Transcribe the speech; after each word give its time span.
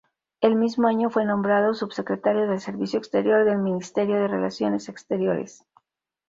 El 0.39 0.55
mismo 0.55 0.87
año 0.87 1.11
fue 1.11 1.25
nombrado 1.25 1.75
Subsecretario 1.75 2.47
del 2.49 2.59
Servicio 2.59 2.97
Exterior 2.97 3.45
del 3.45 3.59
Ministerio 3.59 4.15
de 4.15 4.27
Relaciones 4.29 4.89
Exteriores. 4.89 5.63